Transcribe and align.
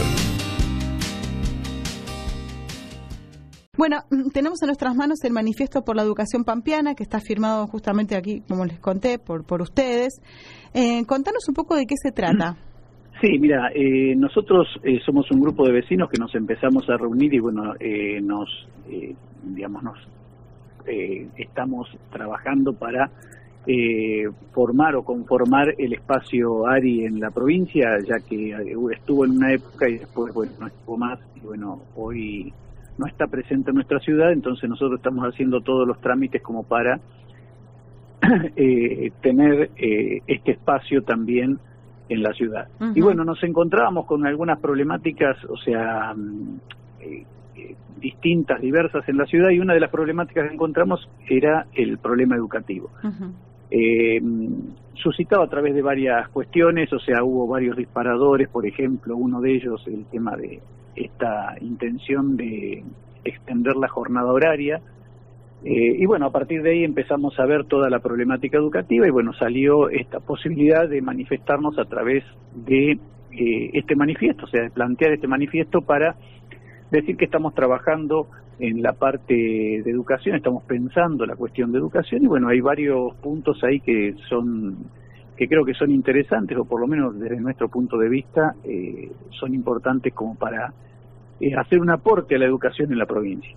Bueno, 3.75 4.03
mm, 4.09 4.29
tenemos 4.29 4.61
en 4.61 4.67
nuestras 4.67 4.95
manos 4.95 5.21
el 5.23 5.33
manifiesto 5.33 5.83
por 5.83 5.97
la 5.97 6.03
educación 6.03 6.45
pampeana 6.45 6.95
que 6.95 7.03
está 7.03 7.19
firmado 7.19 7.67
justamente 7.67 8.15
aquí, 8.15 8.43
como 8.47 8.63
les 8.63 8.79
conté, 8.79 9.19
por, 9.19 9.43
por 9.43 9.61
ustedes. 9.61 10.21
Eh, 10.73 11.03
contanos 11.05 11.49
un 11.49 11.53
poco 11.53 11.75
de 11.75 11.85
qué 11.85 11.95
se 12.01 12.13
trata. 12.13 12.55
Sí, 13.23 13.39
mira, 13.39 13.71
eh, 13.73 14.15
nosotros 14.17 14.67
eh, 14.83 14.99
somos 15.05 15.31
un 15.31 15.39
grupo 15.39 15.65
de 15.65 15.71
vecinos 15.71 16.09
que 16.09 16.17
nos 16.17 16.35
empezamos 16.35 16.89
a 16.89 16.97
reunir 16.97 17.33
y 17.33 17.39
bueno, 17.39 17.73
eh, 17.79 18.19
nos, 18.21 18.49
eh, 18.89 19.15
digamos, 19.45 19.81
nos 19.81 19.97
eh, 20.85 21.29
estamos 21.37 21.87
trabajando 22.11 22.73
para 22.73 23.09
formar 24.51 24.97
o 24.97 25.03
conformar 25.03 25.73
el 25.77 25.93
espacio 25.93 26.67
ARI 26.67 27.05
en 27.05 27.21
la 27.21 27.31
provincia, 27.31 27.97
ya 28.05 28.19
que 28.19 28.53
estuvo 28.91 29.23
en 29.23 29.31
una 29.31 29.53
época 29.53 29.87
y 29.87 29.99
después, 29.99 30.33
bueno, 30.33 30.51
no 30.59 30.67
estuvo 30.67 30.97
más 30.97 31.17
y 31.37 31.39
bueno, 31.45 31.81
hoy 31.95 32.53
no 32.97 33.05
está 33.07 33.27
presente 33.27 33.69
en 33.69 33.75
nuestra 33.75 33.99
ciudad, 33.99 34.33
entonces 34.33 34.69
nosotros 34.69 34.99
estamos 34.99 35.23
haciendo 35.23 35.61
todos 35.61 35.87
los 35.87 36.01
trámites 36.01 36.41
como 36.41 36.63
para 36.63 36.99
tener 39.21 39.69
este 39.77 40.51
espacio 40.51 41.01
también 41.03 41.57
en 42.09 42.23
la 42.23 42.33
ciudad. 42.33 42.67
Y 42.95 43.01
bueno, 43.01 43.23
nos 43.23 43.41
encontrábamos 43.43 44.05
con 44.05 44.25
algunas 44.25 44.59
problemáticas, 44.59 45.37
o 45.45 45.57
sea, 45.57 46.13
mm, 46.15 46.59
eh, 46.99 47.25
eh, 47.55 47.75
distintas, 47.99 48.61
diversas 48.61 49.07
en 49.07 49.17
la 49.17 49.25
ciudad, 49.25 49.49
y 49.49 49.59
una 49.59 49.73
de 49.73 49.79
las 49.79 49.89
problemáticas 49.89 50.47
que 50.47 50.53
encontramos 50.53 51.07
era 51.29 51.65
el 51.73 51.97
problema 51.97 52.35
educativo. 52.35 52.89
Eh, 53.71 54.21
suscitado 54.95 55.43
a 55.43 55.47
través 55.47 55.73
de 55.73 55.81
varias 55.81 56.29
cuestiones, 56.29 56.91
o 56.93 56.99
sea, 56.99 57.23
hubo 57.23 57.47
varios 57.47 57.75
disparadores, 57.75 58.49
por 58.49 58.65
ejemplo, 58.65 59.15
uno 59.15 59.41
de 59.41 59.55
ellos 59.55 59.83
el 59.87 60.05
tema 60.05 60.35
de 60.35 60.61
esta 60.95 61.55
intención 61.61 62.37
de 62.37 62.83
extender 63.23 63.75
la 63.75 63.87
jornada 63.87 64.31
horaria, 64.31 64.81
eh, 65.65 65.95
y 65.97 66.05
bueno, 66.05 66.25
a 66.25 66.31
partir 66.31 66.61
de 66.61 66.71
ahí 66.71 66.83
empezamos 66.83 67.39
a 67.39 67.45
ver 67.45 67.65
toda 67.65 67.89
la 67.89 67.99
problemática 67.99 68.57
educativa 68.57 69.07
y 69.07 69.11
bueno, 69.11 69.31
salió 69.33 69.89
esta 69.89 70.19
posibilidad 70.19 70.89
de 70.89 71.01
manifestarnos 71.01 71.79
a 71.79 71.85
través 71.85 72.23
de 72.53 72.91
eh, 73.31 73.69
este 73.73 73.95
manifiesto, 73.95 74.45
o 74.45 74.47
sea, 74.49 74.63
de 74.63 74.71
plantear 74.71 75.13
este 75.13 75.27
manifiesto 75.27 75.81
para 75.81 76.15
decir 76.91 77.15
que 77.15 77.25
estamos 77.25 77.55
trabajando 77.55 78.27
en 78.59 78.81
la 78.81 78.93
parte 78.93 79.33
de 79.33 79.89
educación, 79.89 80.35
estamos 80.35 80.63
pensando 80.63 81.25
la 81.25 81.35
cuestión 81.35 81.71
de 81.71 81.79
educación 81.79 82.23
y 82.23 82.27
bueno, 82.27 82.49
hay 82.49 82.59
varios 82.59 83.15
puntos 83.15 83.63
ahí 83.63 83.79
que 83.79 84.15
son 84.29 84.77
que 85.35 85.47
creo 85.47 85.65
que 85.65 85.73
son 85.73 85.89
interesantes 85.91 86.57
o 86.57 86.65
por 86.65 86.79
lo 86.79 86.87
menos 86.87 87.17
desde 87.19 87.39
nuestro 87.39 87.67
punto 87.69 87.97
de 87.97 88.09
vista 88.09 88.53
eh, 88.63 89.11
son 89.31 89.55
importantes 89.55 90.13
como 90.13 90.35
para 90.35 90.73
eh, 91.39 91.55
hacer 91.55 91.79
un 91.79 91.89
aporte 91.89 92.35
a 92.35 92.37
la 92.37 92.45
educación 92.45 92.91
en 92.91 92.99
la 92.99 93.05
provincia. 93.05 93.55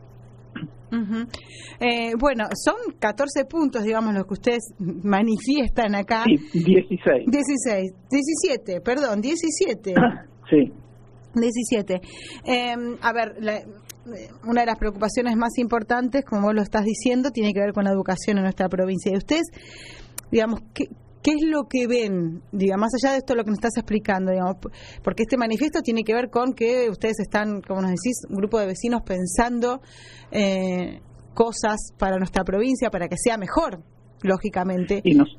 Eh, 1.81 2.13
bueno, 2.19 2.45
son 2.55 2.75
14 2.99 3.45
puntos, 3.45 3.83
digamos, 3.85 4.15
los 4.15 4.25
que 4.27 4.35
ustedes 4.35 4.63
manifiestan 4.79 5.95
acá. 5.95 6.25
Sí, 6.25 6.37
16. 6.65 7.27
16, 7.27 7.93
17, 8.11 8.81
perdón, 8.81 9.21
17. 9.21 9.95
Sí. 10.51 10.73
17. 11.35 12.01
Eh, 12.45 12.75
a 13.03 13.13
ver, 13.13 13.35
la- 13.41 13.63
una 14.47 14.61
de 14.61 14.67
las 14.67 14.79
preocupaciones 14.79 15.37
más 15.37 15.59
importantes, 15.59 16.25
como 16.25 16.43
vos 16.43 16.55
lo 16.55 16.63
estás 16.63 16.85
diciendo, 16.85 17.31
tiene 17.31 17.53
que 17.53 17.61
ver 17.61 17.73
con 17.73 17.85
la 17.85 17.91
educación 17.91 18.37
en 18.39 18.45
nuestra 18.45 18.69
provincia. 18.69 19.11
Y 19.13 19.17
ustedes, 19.17 19.43
digamos, 20.31 20.61
¿qué, 20.73 20.85
qué 21.27 21.33
es 21.33 21.43
lo 21.51 21.65
que 21.69 21.89
ven, 21.89 22.41
digamos, 22.53 22.83
más 22.83 22.93
allá 22.95 23.13
de 23.15 23.19
esto 23.19 23.35
lo 23.35 23.43
que 23.43 23.51
nos 23.51 23.59
estás 23.59 23.77
explicando, 23.77 24.31
digamos, 24.31 24.59
porque 25.03 25.25
este 25.25 25.37
manifiesto 25.37 25.81
tiene 25.83 26.05
que 26.05 26.15
ver 26.15 26.31
con 26.31 26.53
que 26.53 26.89
ustedes 26.89 27.19
están, 27.19 27.63
como 27.63 27.81
nos 27.81 27.91
decís, 27.91 28.23
un 28.31 28.37
grupo 28.37 28.61
de 28.61 28.67
vecinos 28.67 29.03
pensando 29.03 29.81
eh, 30.31 31.01
cosas 31.35 31.93
para 31.99 32.19
nuestra 32.19 32.45
provincia, 32.45 32.91
para 32.91 33.09
que 33.09 33.17
sea 33.17 33.39
mejor, 33.39 33.81
lógicamente, 34.23 35.01
Y 35.03 35.17
nos, 35.17 35.37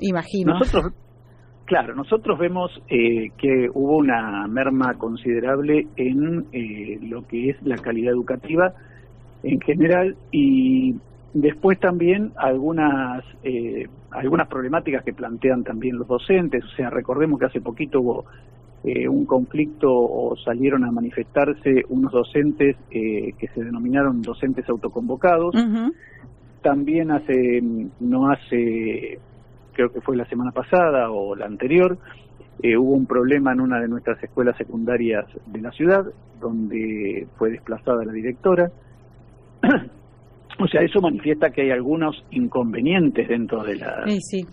imagino. 0.00 0.58
nosotros, 0.58 0.92
claro, 1.66 1.94
nosotros 1.94 2.36
vemos 2.40 2.72
eh, 2.88 3.28
que 3.38 3.68
hubo 3.72 3.98
una 3.98 4.48
merma 4.48 4.94
considerable 4.98 5.86
en 5.94 6.46
eh, 6.52 6.98
lo 7.02 7.24
que 7.28 7.50
es 7.50 7.62
la 7.62 7.76
calidad 7.76 8.12
educativa 8.12 8.74
en 9.44 9.60
general 9.60 10.16
y 10.32 10.96
después 11.32 11.78
también 11.78 12.32
algunas 12.36 13.24
eh, 13.42 13.88
algunas 14.10 14.48
problemáticas 14.48 15.04
que 15.04 15.12
plantean 15.12 15.62
también 15.62 15.96
los 15.96 16.08
docentes, 16.08 16.64
o 16.64 16.76
sea, 16.76 16.90
recordemos 16.90 17.38
que 17.38 17.46
hace 17.46 17.60
poquito 17.60 18.00
hubo 18.00 18.24
eh, 18.82 19.06
un 19.08 19.26
conflicto 19.26 19.88
o 19.92 20.34
salieron 20.36 20.84
a 20.84 20.90
manifestarse 20.90 21.84
unos 21.90 22.12
docentes 22.12 22.76
eh, 22.90 23.32
que 23.38 23.48
se 23.48 23.62
denominaron 23.62 24.22
docentes 24.22 24.68
autoconvocados, 24.68 25.54
también 26.62 27.10
hace, 27.10 27.62
no 28.00 28.30
hace, 28.30 29.18
creo 29.72 29.92
que 29.92 30.00
fue 30.00 30.16
la 30.16 30.24
semana 30.26 30.50
pasada 30.50 31.10
o 31.10 31.36
la 31.36 31.46
anterior, 31.46 31.98
eh, 32.62 32.76
hubo 32.76 32.92
un 32.92 33.06
problema 33.06 33.52
en 33.52 33.60
una 33.60 33.80
de 33.80 33.88
nuestras 33.88 34.22
escuelas 34.22 34.56
secundarias 34.56 35.26
de 35.46 35.60
la 35.60 35.70
ciudad, 35.72 36.04
donde 36.40 37.26
fue 37.36 37.50
desplazada 37.50 38.04
la 38.04 38.12
directora. 38.12 38.70
o 40.60 40.68
sea, 40.68 40.82
eso 40.82 41.00
manifiesta 41.00 41.50
que 41.50 41.62
hay 41.62 41.70
algunos 41.70 42.24
inconvenientes 42.30 43.28
dentro 43.28 43.62
de 43.62 43.76
la, 43.76 44.04
sí. 44.20 44.44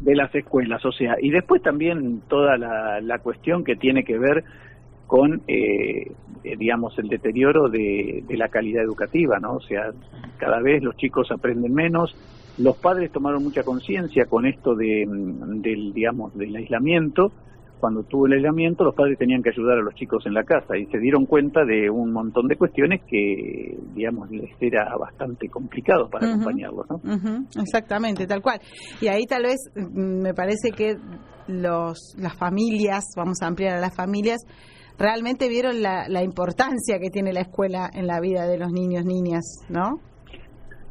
de 0.00 0.14
las 0.14 0.34
escuelas, 0.34 0.84
o 0.84 0.92
sea, 0.92 1.16
y 1.20 1.30
después 1.30 1.62
también 1.62 2.22
toda 2.28 2.56
la, 2.56 3.00
la 3.00 3.18
cuestión 3.18 3.64
que 3.64 3.76
tiene 3.76 4.04
que 4.04 4.18
ver 4.18 4.44
con, 5.06 5.42
eh, 5.46 6.10
eh, 6.42 6.56
digamos, 6.58 6.98
el 6.98 7.08
deterioro 7.08 7.68
de, 7.68 8.24
de 8.26 8.36
la 8.36 8.48
calidad 8.48 8.82
educativa, 8.82 9.38
¿no? 9.38 9.54
O 9.54 9.60
sea, 9.60 9.92
cada 10.38 10.60
vez 10.60 10.82
los 10.82 10.96
chicos 10.96 11.30
aprenden 11.30 11.74
menos, 11.74 12.16
los 12.58 12.76
padres 12.76 13.12
tomaron 13.12 13.42
mucha 13.42 13.62
conciencia 13.62 14.26
con 14.26 14.46
esto 14.46 14.74
de, 14.74 15.06
mm, 15.06 15.60
del, 15.60 15.92
digamos, 15.92 16.36
del 16.36 16.56
aislamiento, 16.56 17.32
cuando 17.84 18.02
tuvo 18.04 18.24
el 18.24 18.32
aislamiento 18.32 18.82
los 18.82 18.94
padres 18.94 19.18
tenían 19.18 19.42
que 19.42 19.50
ayudar 19.50 19.76
a 19.76 19.82
los 19.82 19.94
chicos 19.94 20.24
en 20.24 20.32
la 20.32 20.42
casa 20.42 20.74
y 20.74 20.86
se 20.86 20.96
dieron 20.96 21.26
cuenta 21.26 21.66
de 21.66 21.90
un 21.90 22.14
montón 22.14 22.48
de 22.48 22.56
cuestiones 22.56 23.02
que, 23.06 23.76
digamos, 23.94 24.30
les 24.30 24.50
era 24.58 24.96
bastante 24.98 25.50
complicado 25.50 26.08
para 26.08 26.26
acompañarlos, 26.28 26.86
¿no? 26.88 26.96
Ujú, 26.96 27.46
exactamente, 27.60 28.26
tal 28.26 28.40
cual. 28.40 28.58
Y 29.02 29.08
ahí 29.08 29.26
tal 29.26 29.42
vez 29.42 29.58
mm, 29.76 30.22
me 30.22 30.32
parece 30.32 30.70
que 30.70 30.96
los, 31.46 32.14
las 32.16 32.34
familias, 32.38 33.04
vamos 33.18 33.42
a 33.42 33.48
ampliar 33.48 33.76
a 33.76 33.80
las 33.80 33.94
familias, 33.94 34.40
realmente 34.96 35.46
vieron 35.50 35.82
la, 35.82 36.08
la 36.08 36.22
importancia 36.22 36.98
que 36.98 37.10
tiene 37.10 37.34
la 37.34 37.42
escuela 37.42 37.90
en 37.92 38.06
la 38.06 38.18
vida 38.18 38.46
de 38.46 38.56
los 38.56 38.72
niños, 38.72 39.04
niñas, 39.04 39.44
¿no? 39.68 40.00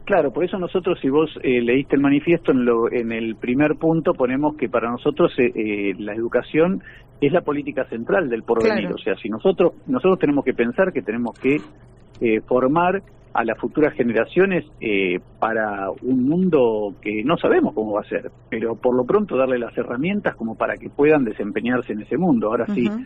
Claro, 0.06 0.32
por 0.34 0.44
eso 0.44 0.60
nosotros, 0.60 1.00
si 1.02 1.10
vos 1.10 1.30
eh, 1.42 1.62
leíste 1.62 1.96
el 1.96 2.02
manifiesto, 2.02 2.52
en, 2.52 2.66
lo, 2.66 2.92
en 2.92 3.12
el 3.12 3.36
primer 3.38 3.76
punto 3.76 4.14
ponemos 4.14 4.58
que 4.58 4.68
para 4.68 4.92
nosotros 4.92 5.32
eh, 5.38 5.52
eh, 5.56 5.94
la 5.98 6.14
educación 6.14 6.84
es 7.22 7.32
la 7.32 7.42
política 7.42 7.86
central 7.86 8.30
del 8.30 8.44
porvenir. 8.44 8.82
Claro. 8.82 8.96
O 8.96 8.98
sea, 8.98 9.16
si 9.16 9.30
nosotros 9.30 9.74
nosotros 9.88 10.20
tenemos 10.20 10.44
que 10.44 10.54
pensar 10.54 10.92
que 10.92 11.02
tenemos 11.02 11.38
que 11.40 11.62
eh, 12.20 12.42
formar 12.42 13.02
a 13.34 13.44
las 13.44 13.58
futuras 13.58 13.94
generaciones 13.94 14.66
eh, 14.80 15.20
para 15.40 15.90
un 15.90 16.28
mundo 16.28 16.94
que 17.02 17.24
no 17.24 17.38
sabemos 17.38 17.74
cómo 17.74 17.94
va 17.94 18.02
a 18.02 18.10
ser, 18.10 18.30
pero 18.50 18.76
por 18.76 18.96
lo 18.96 19.06
pronto 19.06 19.38
darle 19.38 19.58
las 19.58 19.76
herramientas 19.78 20.36
como 20.36 20.56
para 20.56 20.78
que 20.78 20.90
puedan 20.90 21.24
desempeñarse 21.24 21.94
en 21.94 22.02
ese 22.02 22.18
mundo. 22.18 22.48
Ahora 22.48 22.68
sí, 22.76 22.88
Ujú. 22.88 23.04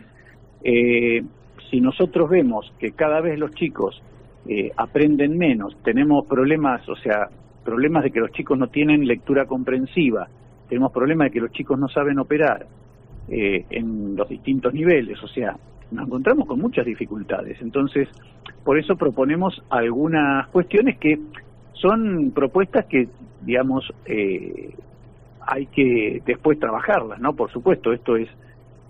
eh, 0.64 1.22
si 1.70 1.80
nosotros 1.80 2.28
vemos 2.28 2.70
que 2.78 2.90
cada 2.90 3.20
vez 3.20 3.38
los 3.38 3.52
chicos 3.52 4.02
eh, 4.46 4.70
aprenden 4.76 5.36
menos, 5.36 5.76
tenemos 5.82 6.26
problemas, 6.26 6.86
o 6.88 6.96
sea, 6.96 7.28
problemas 7.64 8.04
de 8.04 8.10
que 8.10 8.20
los 8.20 8.30
chicos 8.32 8.58
no 8.58 8.68
tienen 8.68 9.06
lectura 9.06 9.46
comprensiva, 9.46 10.28
tenemos 10.68 10.92
problemas 10.92 11.26
de 11.26 11.30
que 11.32 11.40
los 11.40 11.52
chicos 11.52 11.78
no 11.78 11.88
saben 11.88 12.18
operar 12.18 12.66
eh, 13.28 13.64
en 13.70 14.16
los 14.16 14.28
distintos 14.28 14.72
niveles, 14.72 15.22
o 15.22 15.28
sea, 15.28 15.56
nos 15.90 16.06
encontramos 16.06 16.46
con 16.46 16.60
muchas 16.60 16.84
dificultades. 16.84 17.60
Entonces, 17.60 18.08
por 18.64 18.78
eso 18.78 18.96
proponemos 18.96 19.62
algunas 19.70 20.46
cuestiones 20.48 20.98
que 20.98 21.18
son 21.72 22.32
propuestas 22.34 22.86
que, 22.86 23.08
digamos, 23.42 23.90
eh, 24.04 24.74
hay 25.40 25.66
que 25.66 26.22
después 26.26 26.58
trabajarlas, 26.58 27.20
¿no? 27.20 27.34
Por 27.34 27.50
supuesto, 27.50 27.92
esto 27.92 28.16
es 28.16 28.28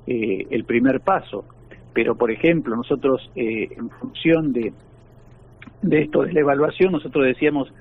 eh, 0.06 0.46
el 0.50 0.64
primer 0.64 1.00
paso. 1.00 1.44
Pero, 1.92 2.16
por 2.16 2.30
ejemplo, 2.30 2.74
nosotros, 2.74 3.30
eh, 3.36 3.68
en 3.76 3.90
función 3.90 4.52
de, 4.52 4.72
de 5.82 6.02
esto 6.02 6.22
de 6.22 6.32
la 6.32 6.40
evaluación, 6.40 6.92
nosotros 6.92 7.24
decíamos, 7.24 7.72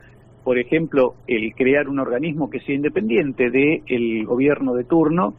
por 0.44 0.58
ejemplo, 0.58 1.16
el 1.28 1.54
crear 1.56 1.90
un 1.90 2.00
organismo 2.00 2.50
que 2.50 2.60
sea 2.62 2.76
independiente 2.76 3.50
del 3.50 4.26
gobierno 4.26 4.74
de 4.74 4.84
turno 4.84 5.34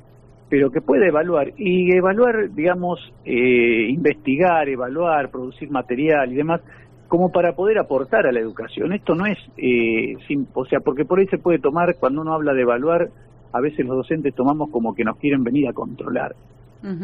pero 0.49 0.70
que 0.70 0.81
pueda 0.81 1.06
evaluar 1.06 1.52
y 1.56 1.94
evaluar, 1.94 2.50
digamos, 2.55 2.99
eh, 3.25 3.87
investigar, 3.90 4.69
evaluar, 4.69 5.31
producir 5.31 5.70
material 5.70 6.32
y 6.32 6.37
demás, 6.37 6.62
como 7.06 7.31
para 7.31 7.55
poder 7.55 7.78
aportar 7.78 8.26
a 8.26 8.32
la 8.32 8.40
educación. 8.40 8.93
Esto 8.93 9.14
no 9.14 9.26
es, 9.26 9.38
eh, 9.56 10.14
o 10.55 10.64
sea, 10.64 10.81
porque 10.81 11.05
por 11.05 11.19
ahí 11.19 11.26
se 11.26 11.38
puede 11.38 11.58
tomar, 11.58 11.96
cuando 11.99 12.22
uno 12.22 12.32
habla 12.32 12.55
de 12.55 12.62
evaluar, 12.62 13.08
a 13.52 13.60
veces 13.60 13.87
los 13.87 13.96
docentes 13.96 14.34
tomamos 14.34 14.70
como 14.70 14.94
que 14.94 15.05
nos 15.05 15.16
quieren 15.19 15.43
venir 15.43 15.69
a 15.69 15.72
controlar. 15.72 16.34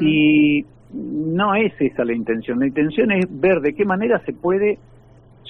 Y 0.00 0.64
no 0.92 1.56
es 1.56 1.72
esa 1.80 2.04
la 2.04 2.14
intención, 2.14 2.60
la 2.60 2.68
intención 2.68 3.10
es 3.10 3.26
ver 3.28 3.60
de 3.60 3.74
qué 3.74 3.84
manera 3.84 4.20
se 4.24 4.32
puede 4.32 4.78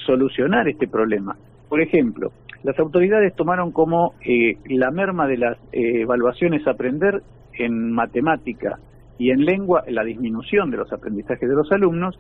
solucionar 0.07 0.69
este 0.69 0.89
problema. 0.89 1.37
Por 1.69 1.81
ejemplo, 1.81 2.33
las 2.63 2.79
autoridades 2.79 3.35
tomaron 3.35 3.73
como 3.73 4.15
eh, 4.25 4.59
la 4.67 4.91
merma 4.91 5.27
de 5.27 5.39
las 5.39 5.59
eh, 5.73 6.03
evaluaciones 6.03 6.67
aprender 6.67 7.23
en 7.59 7.93
matemática 7.93 8.79
y 9.19 9.31
en 9.31 9.45
lengua, 9.45 9.85
la 9.89 10.03
disminución 10.03 10.71
de 10.71 10.79
los 10.79 10.93
aprendizajes 10.93 11.49
de 11.49 11.55
los 11.55 11.71
alumnos, 11.71 12.19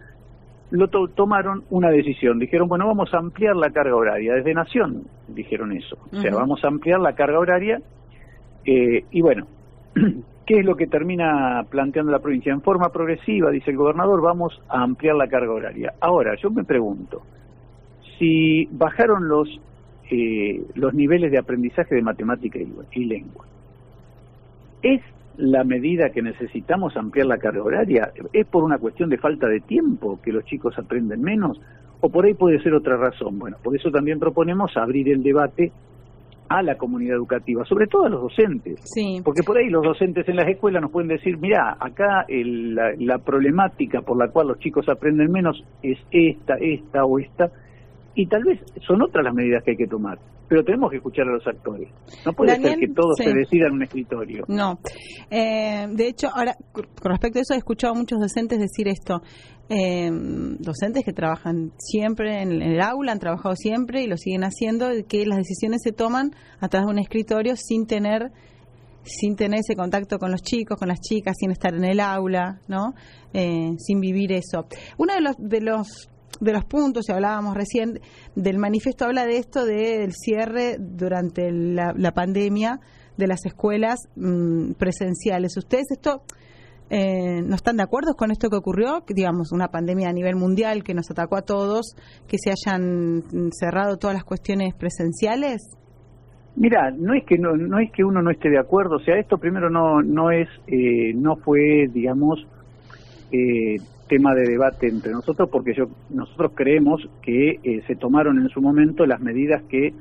lo 0.71 0.89
tomaron 0.89 1.65
una 1.71 1.91
decisión. 1.91 2.39
Dijeron, 2.39 2.69
bueno, 2.69 2.87
vamos 2.87 3.13
a 3.15 3.19
ampliar 3.19 3.57
la 3.57 3.71
carga 3.71 3.97
horaria. 3.97 4.35
Desde 4.35 4.55
Nación 4.55 5.05
dijeron 5.29 5.73
eso. 5.73 5.97
O 6.13 6.17
sea, 6.17 6.35
vamos 6.35 6.65
a 6.65 6.69
ampliar 6.69 7.01
la 7.01 7.15
carga 7.15 7.39
horaria. 7.39 7.81
Eh, 8.65 9.05
y 9.11 9.21
bueno, 9.21 9.47
¿qué 10.47 10.61
es 10.61 10.65
lo 10.65 10.77
que 10.77 10.87
termina 10.87 11.65
planteando 11.71 12.11
la 12.11 12.19
provincia? 12.19 12.53
En 12.53 12.63
forma 12.63 12.89
progresiva, 12.89 13.51
dice 13.51 13.71
el 13.71 13.77
gobernador, 13.77 14.21
vamos 14.21 14.61
a 14.69 14.83
ampliar 14.83 15.17
la 15.17 15.29
carga 15.29 15.53
horaria. 15.53 15.95
Ahora, 16.01 16.35
yo 16.43 16.51
me 16.51 16.65
pregunto, 16.65 17.23
si 18.19 18.67
bajaron 18.73 19.29
los 19.29 19.49
eh, 20.11 20.63
los 20.75 20.93
niveles 20.93 21.33
de 21.33 21.39
aprendizaje 21.39 21.95
de 21.95 22.03
matemática 22.03 22.59
y, 22.93 23.05
lengua. 23.07 23.47
¿Es 24.83 25.01
la 25.39 25.65
medida 25.65 26.11
que 26.11 26.21
necesitamos 26.21 26.95
ampliar 26.99 27.27
la 27.27 27.39
carga 27.39 27.63
horaria? 27.63 28.13
¿Es 28.35 28.47
por 28.47 28.65
una 28.65 28.77
cuestión 28.77 29.09
de 29.09 29.17
falta 29.17 29.49
de 29.49 29.61
tiempo 29.61 30.21
que 30.23 30.31
los 30.31 30.45
chicos 30.45 30.79
aprenden 30.79 31.23
menos? 31.23 31.59
¿O 32.03 32.11
por 32.11 32.27
ahí 32.27 32.35
puede 32.35 32.63
ser 32.63 32.75
otra 32.75 32.99
razón? 32.99 33.39
Bueno, 33.39 33.57
por 33.63 33.75
eso 33.75 33.91
también 33.91 34.19
proponemos 34.19 34.77
abrir 34.77 35.09
el 35.09 35.23
debate 35.23 35.73
a 36.51 36.63
la 36.63 36.77
comunidad 36.77 37.17
educativa, 37.17 37.65
sobre 37.65 37.87
todo 37.87 38.05
a 38.05 38.11
los 38.11 38.21
docentes. 38.21 38.79
Porque 39.25 39.43
por 39.43 39.57
ahí 39.57 39.71
los 39.71 39.83
docentes 39.83 40.29
en 40.29 40.37
las 40.37 40.47
escuelas 40.49 40.83
nos 40.83 40.91
pueden 40.91 41.09
decir, 41.09 41.39
mira, 41.39 41.79
acá 41.81 42.27
la, 42.29 42.93
la 42.99 43.19
problemática 43.19 44.03
por 44.03 44.19
la 44.19 44.29
cual 44.29 44.49
los 44.49 44.59
chicos 44.59 44.87
aprenden 44.91 45.33
menos 45.33 45.65
es 45.83 45.99
esta, 46.11 46.57
esta 46.61 47.07
o 47.07 47.19
esta, 47.19 47.51
y 48.15 48.27
tal 48.27 48.45
vez 48.45 48.61
son 48.87 49.03
otras 49.03 49.25
las 49.25 49.35
medidas 49.35 49.63
que 49.65 49.73
hay 49.73 49.77
que 49.77 49.87
tomar 49.87 50.19
pero 50.49 50.65
tenemos 50.65 50.91
que 50.91 50.99
escuchar 50.99 51.27
a 51.27 51.33
los 51.33 51.47
actores. 51.47 51.89
No 52.25 52.33
puede 52.33 52.57
ser 52.61 52.79
que 52.79 52.89
todo 52.89 53.15
se 53.17 53.33
decida 53.33 53.67
en 53.67 53.73
un 53.73 53.83
escritorio. 53.83 54.45
No. 54.49 54.79
Eh, 55.31 55.87
de 55.91 56.09
hecho, 56.09 56.29
ahora, 56.33 56.55
con 56.73 57.11
respecto 57.11 57.39
a 57.39 57.43
eso, 57.43 57.55
he 57.55 57.57
escuchado 57.57 57.95
a 57.95 57.97
muchos 57.97 58.21
docentes 58.21 58.59
decir 58.59 58.89
esto. 58.89 59.23
Eh, 59.69 60.11
docentes 60.59 61.05
que 61.05 61.13
trabajan 61.13 61.73
siempre 61.79 62.43
en 62.43 62.61
el 62.61 62.81
aula, 62.81 63.13
han 63.13 63.19
trabajado 63.19 63.57
siempre 63.57 64.03
y 64.03 64.07
lo 64.07 64.17
siguen 64.17 64.45
haciendo, 64.45 64.91
que 65.09 65.25
las 65.27 65.39
decisiones 65.39 65.81
se 65.83 65.93
toman 65.93 66.33
a 66.61 66.69
través 66.69 66.87
de 66.87 66.93
un 66.93 66.99
escritorio 66.99 67.55
sin 67.57 67.87
tener 67.87 68.31
sin 69.07 69.37
tener 69.37 69.61
ese 69.61 69.77
contacto 69.77 70.19
con 70.19 70.31
los 70.31 70.41
chicos, 70.41 70.79
con 70.79 70.89
las 70.89 70.99
chicas, 70.99 71.37
sin 71.39 71.51
estar 71.51 71.75
en 71.75 71.85
el 71.85 72.01
aula, 72.01 72.61
¿no? 72.69 72.95
Eh, 73.35 73.73
sin 73.77 74.01
vivir 74.01 74.33
eso. 74.33 74.65
Uno 74.97 75.13
de 75.13 75.21
los, 75.21 75.37
de 75.37 75.61
los 75.61 76.09
de 76.41 76.53
los 76.53 76.65
puntos, 76.65 77.09
y 77.09 77.13
hablábamos 77.13 77.55
recién 77.55 78.01
del 78.35 78.59
manifiesto, 78.59 79.05
habla 79.05 79.27
de 79.27 79.39
esto 79.39 79.65
del 79.65 80.13
cierre 80.13 80.77
durante 80.79 81.51
la, 81.53 82.13
pandemia 82.13 82.81
de 83.17 83.27
las 83.27 83.45
escuelas 83.47 84.09
mm, 84.17 84.73
presenciales. 84.73 85.57
¿Ustedes 85.57 85.91
esto 85.91 86.23
eh, 86.91 87.43
no 87.43 87.55
están 87.55 87.77
de 87.77 87.83
acuerdo 87.83 88.15
con 88.15 88.31
esto 88.31 88.51
que 88.51 88.57
ocurrió? 88.57 89.03
digamos, 89.07 89.53
una 89.53 89.69
pandemia 89.69 90.09
a 90.09 90.13
nivel 90.13 90.37
mundial 90.37 90.83
que 90.83 90.95
nos 90.95 91.11
atacó 91.11 91.37
a 91.37 91.43
todos, 91.43 91.95
que 92.29 92.37
se 92.39 92.51
hayan 92.51 93.23
cerrado 93.53 93.97
todas 93.97 94.15
las 94.15 94.25
cuestiones 94.25 94.75
presenciales. 94.75 95.77
Mira, 96.57 96.93
no 96.93 97.15
es 97.15 97.25
que 97.25 97.37
no, 97.37 97.57
no 97.57 97.81
es 97.81 97.91
que 97.91 98.05
uno 98.05 98.23
no 98.23 98.31
esté 98.31 98.49
de 98.49 98.61
acuerdo, 98.61 98.97
o 98.97 99.01
sea, 99.01 99.19
esto 99.19 99.39
primero 99.39 99.71
no 99.71 100.03
no 100.03 100.31
es 100.31 100.49
eh, 100.69 101.13
no 101.15 101.35
fue, 101.37 101.89
digamos, 101.93 102.47
eh, 103.33 103.77
tema 104.09 104.35
de 104.35 104.49
debate 104.49 104.89
entre 104.89 105.13
nosotros 105.13 105.49
porque 105.51 105.75
yo, 105.75 105.87
nosotros 106.11 106.53
creemos 106.55 107.09
que 107.23 107.59
eh, 107.63 107.83
se 107.87 107.97
tomaron 107.97 108.39
en 108.39 108.49
su 108.49 108.61
momento 108.61 109.07
las 109.07 109.21
medidas 109.21 109.63
que 109.65 109.95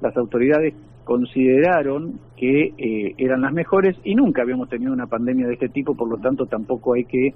las 0.00 0.16
autoridades 0.16 0.74
consideraron 1.06 2.18
que 2.36 2.74
eh, 2.76 3.14
eran 3.16 3.42
las 3.42 3.52
mejores 3.52 3.96
y 4.02 4.16
nunca 4.16 4.42
habíamos 4.42 4.68
tenido 4.68 4.92
una 4.92 5.06
pandemia 5.06 5.46
de 5.46 5.54
este 5.54 5.68
tipo, 5.68 5.94
por 5.94 6.08
lo 6.08 6.18
tanto 6.18 6.46
tampoco 6.46 6.94
hay 6.94 7.04
que, 7.04 7.32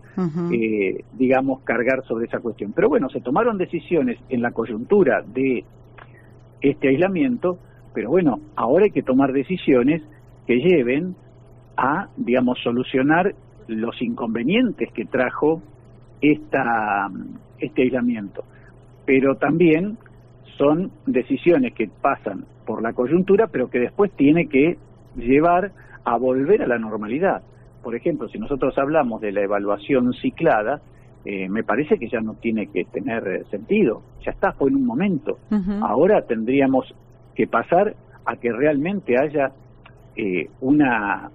eh, 0.53 1.05
digamos, 1.17 1.61
cargar 1.63 2.05
sobre 2.05 2.27
esa 2.27 2.41
cuestión. 2.41 2.73
Pero 2.75 2.89
bueno, 2.89 3.09
se 3.11 3.21
tomaron 3.21 3.59
decisiones 3.59 4.19
en 4.29 4.43
la 4.43 4.51
coyuntura 4.51 5.23
de 5.23 5.65
este 6.61 6.89
aislamiento, 6.89 7.59
pero 7.95 8.11
bueno, 8.11 8.41
ahora 8.57 8.87
hay 8.87 8.91
que 8.91 9.05
tomar 9.05 9.33
decisiones 9.33 10.03
que 10.49 10.57
lleven 10.57 11.15
a, 11.77 12.09
digamos, 12.17 12.59
solucionar 12.65 13.37
los 13.69 14.03
inconvenientes 14.03 14.93
que 14.93 15.05
trajo 15.05 15.63
esta, 16.21 17.09
este 17.59 17.83
aislamiento. 17.83 18.45
Pero 19.07 19.37
también 19.37 19.99
son 20.57 20.91
decisiones 21.07 21.75
que 21.75 21.89
pasan 21.89 22.45
por 22.67 22.83
la 22.83 22.93
coyuntura, 22.93 23.47
pero 23.47 23.71
que 23.71 23.79
después 23.79 24.13
tiene 24.13 24.47
que 24.47 24.77
llevar 25.17 25.73
a 26.05 26.17
volver 26.17 26.63
a 26.63 26.67
la 26.67 26.79
normalidad. 26.79 27.43
Por 27.83 27.95
ejemplo, 27.95 28.29
si 28.29 28.39
nosotros 28.39 28.77
hablamos 28.79 29.21
de 29.21 29.33
la 29.33 29.43
evaluación 29.43 30.13
ciclada, 30.13 30.81
eh, 31.25 31.49
me 31.49 31.65
parece 31.65 31.99
que 31.99 32.09
ya 32.09 32.21
no 32.21 32.35
tiene 32.35 32.67
que 32.67 32.85
tener 32.85 33.45
sentido. 33.51 34.03
Ya 34.25 34.33
está, 34.33 34.53
fue 34.53 34.71
en 34.71 34.77
un 34.77 34.87
momento. 34.87 35.39
Ahora 35.83 36.23
tendríamos 36.23 36.95
que 37.35 37.47
pasar 37.47 37.95
a 38.25 38.37
que 38.37 38.53
realmente 38.53 39.17
haya 39.19 39.53
eh, 40.17 40.49
una, 40.61 41.31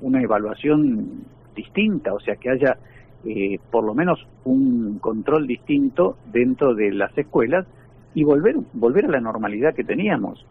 una 0.00 0.20
evaluación 0.20 1.24
distinta, 1.54 2.12
o 2.12 2.20
sea, 2.20 2.36
que 2.36 2.50
haya 2.50 2.76
eh, 3.26 3.58
por 3.70 3.84
lo 3.84 3.94
menos 3.94 4.18
un 4.44 4.98
control 4.98 5.46
distinto 5.46 6.18
dentro 6.30 6.74
de 6.74 6.92
las 6.92 7.16
escuelas 7.16 7.66
y 8.14 8.22
volver 8.22 8.56
volver 8.72 9.06
a 9.06 9.08
la 9.08 9.20
normalidad 9.20 9.74
que 9.74 9.84
teníamos. 9.84 10.44